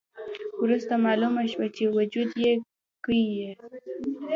وروسته 0.61 0.93
مالومه 1.05 1.43
شوه 1.51 1.67
چې 1.75 1.83
وجود 1.97 2.29
کې 3.05 3.19
یې 3.35 3.51